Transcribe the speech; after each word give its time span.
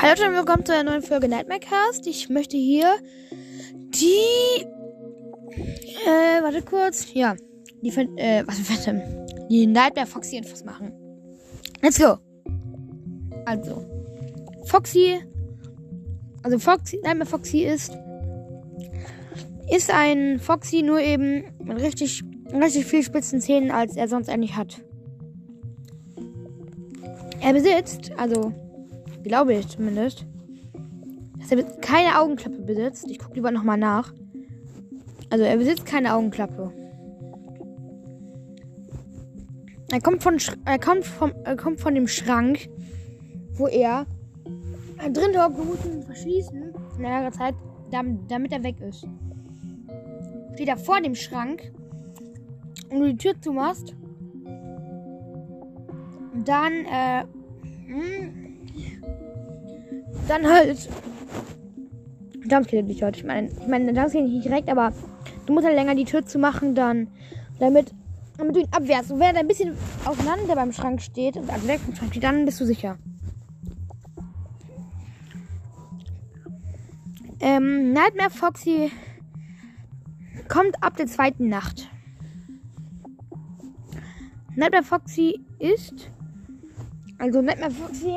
Hallo 0.00 0.28
und 0.28 0.36
willkommen 0.36 0.64
zu 0.64 0.72
einer 0.72 0.92
neuen 0.92 1.02
Folge 1.02 1.28
Nightmare 1.28 1.58
Cast. 1.58 2.06
Ich 2.06 2.28
möchte 2.28 2.56
hier 2.56 2.98
die. 3.70 4.62
Äh, 6.06 6.40
warte 6.40 6.62
kurz. 6.62 7.12
Ja. 7.14 7.34
Die. 7.82 7.88
Äh, 7.88 8.44
was 8.46 8.60
für 8.60 9.02
Die 9.50 9.66
Nightmare 9.66 10.06
Foxy 10.06 10.36
Infos 10.36 10.64
machen. 10.64 10.92
Let's 11.82 11.98
go. 11.98 12.16
Also. 13.44 13.84
Foxy. 14.66 15.18
Also 16.44 16.60
Foxy. 16.60 17.00
Nightmare 17.02 17.28
Foxy 17.28 17.64
ist. 17.64 17.98
Ist 19.68 19.92
ein 19.92 20.38
Foxy 20.38 20.82
nur 20.82 21.00
eben 21.00 21.42
mit 21.64 21.80
richtig, 21.80 22.22
richtig 22.52 22.86
viel 22.86 23.02
spitzen 23.02 23.40
Zähnen, 23.40 23.72
als 23.72 23.96
er 23.96 24.06
sonst 24.06 24.30
eigentlich 24.30 24.54
hat. 24.54 24.80
Er 27.40 27.52
besitzt, 27.52 28.12
also 28.16 28.52
glaube 29.22 29.54
ich 29.54 29.68
zumindest, 29.68 30.26
dass 31.38 31.52
er 31.52 31.62
keine 31.80 32.20
Augenklappe 32.20 32.62
besitzt. 32.62 33.10
Ich 33.10 33.18
gucke 33.18 33.34
lieber 33.34 33.50
nochmal 33.50 33.78
nach. 33.78 34.12
Also 35.30 35.44
er 35.44 35.56
besitzt 35.56 35.86
keine 35.86 36.14
Augenklappe. 36.14 36.72
Er 39.90 40.00
kommt 40.00 40.22
von, 40.22 40.36
er 40.64 40.78
kommt 40.78 41.06
vom, 41.06 41.32
er 41.44 41.56
kommt 41.56 41.80
von 41.80 41.94
dem 41.94 42.08
Schrank, 42.08 42.68
wo 43.54 43.66
er 43.66 44.06
drin 45.12 45.36
hockt, 45.36 45.84
ihn 45.86 46.02
verschließen 46.02 46.74
in 46.96 47.02
längerer 47.02 47.32
Zeit, 47.32 47.54
damit 47.90 48.52
er 48.52 48.62
weg 48.62 48.80
ist. 48.80 49.06
Steht 50.54 50.68
er 50.68 50.76
vor 50.76 51.00
dem 51.00 51.14
Schrank 51.14 51.72
und 52.90 53.00
du 53.00 53.06
die 53.06 53.16
Tür 53.16 53.40
zumachst, 53.40 53.94
dann, 56.44 56.72
äh, 56.72 57.24
hm, 57.86 58.47
dann 60.28 60.46
halt. 60.46 60.88
Jumpscare 62.50 62.82
dich 62.82 63.02
heute. 63.02 63.18
Ich 63.18 63.24
meine, 63.24 63.48
ich 63.48 63.66
meine, 63.66 63.92
Jumpscare 63.92 64.24
nicht 64.24 64.44
direkt, 64.44 64.70
aber 64.70 64.92
du 65.46 65.52
musst 65.52 65.66
halt 65.66 65.76
länger 65.76 65.94
die 65.94 66.04
Tür 66.04 66.24
zu 66.24 66.38
machen, 66.38 66.74
dann, 66.74 67.08
damit, 67.58 67.92
damit 68.36 68.56
du 68.56 68.60
ihn 68.60 68.68
abwehrst. 68.70 69.10
Und 69.10 69.20
wenn 69.20 69.34
er 69.34 69.40
ein 69.40 69.48
bisschen 69.48 69.76
auseinander 70.04 70.54
beim 70.54 70.72
Schrank 70.72 71.02
steht, 71.02 71.36
also 71.36 71.68
weg 71.68 71.80
vom 71.80 71.94
Schrank 71.94 72.12
steht, 72.12 72.24
dann 72.24 72.44
bist 72.44 72.60
du 72.60 72.64
sicher. 72.64 72.98
Ähm, 77.40 77.92
Nightmare 77.92 78.30
Foxy 78.30 78.90
kommt 80.48 80.82
ab 80.82 80.96
der 80.96 81.06
zweiten 81.06 81.48
Nacht. 81.48 81.88
Nightmare 84.56 84.82
Foxy 84.82 85.40
ist. 85.58 86.10
Also 87.18 87.42
Nightmare 87.42 87.70
Foxy 87.70 88.16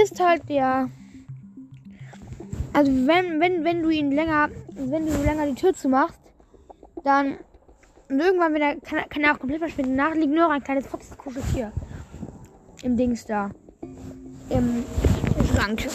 ist 0.00 0.20
halt 0.20 0.48
der. 0.48 0.88
Also 2.72 2.90
wenn, 2.90 3.40
wenn, 3.40 3.64
wenn 3.64 3.82
du 3.82 3.90
ihn 3.90 4.12
länger, 4.12 4.48
wenn 4.74 5.06
du 5.06 5.12
länger 5.22 5.46
die 5.46 5.54
Tür 5.54 5.74
zumachst, 5.74 6.18
dann 7.04 7.36
und 8.12 8.20
irgendwann 8.20 8.52
wenn 8.52 8.80
kann, 8.82 9.08
kann 9.08 9.22
er 9.22 9.34
auch 9.34 9.38
komplett 9.38 9.60
verschwinden. 9.60 9.96
Nach 9.96 10.14
liegt 10.14 10.32
nur 10.32 10.44
noch 10.44 10.50
ein 10.50 10.62
kleines 10.62 10.86
foxes 10.86 11.16
hier. 11.54 11.72
Im 12.82 12.96
Dings 12.96 13.24
da. 13.24 13.50
Im, 14.50 14.84
Schrank. 15.54 15.86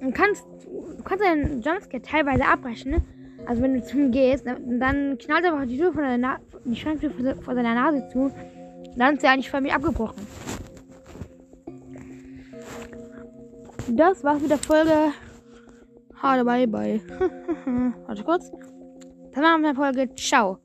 Du 0.00 0.10
kannst, 0.12 0.44
du 0.64 1.02
kannst 1.04 1.24
deinen 1.24 1.60
Jumpscare 1.60 2.00
teilweise 2.00 2.46
abbrechen, 2.46 2.92
ne? 2.92 3.02
Also 3.46 3.62
wenn 3.62 3.74
du 3.74 3.82
zu 3.82 3.98
ihm 3.98 4.12
gehst, 4.12 4.46
dann 4.46 5.18
knallt 5.18 5.44
er 5.44 5.52
einfach 5.52 5.66
die 5.66 5.78
Tür 5.78 5.92
von 5.92 6.02
deiner 6.02 6.38
die 6.64 6.76
Schranktür 6.76 7.10
vor 7.42 7.54
seiner 7.54 7.74
Nase 7.74 8.08
zu 8.08 8.30
dann 8.96 9.16
ist 9.16 9.24
er 9.24 9.32
eigentlich 9.32 9.50
für 9.50 9.60
mich 9.60 9.72
abgebrochen. 9.72 10.26
Das 13.88 14.22
war's 14.22 14.40
mit 14.40 14.50
der 14.50 14.58
Folge. 14.58 15.12
Hade 16.22 16.44
bye 16.44 16.66
bye. 16.66 17.00
Warte 18.06 18.24
kurz. 18.24 18.50
Das 19.32 19.42
war 19.42 19.56
mit 19.56 19.66
der 19.66 19.74
Folge. 19.74 20.14
Ciao. 20.14 20.58